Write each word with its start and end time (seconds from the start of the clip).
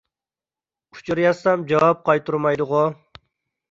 ئۇچۇر 0.95 1.23
يازسام 1.25 1.69
جاۋاب 1.75 2.05
قايتۇرمايدىغۇ. 2.11 2.85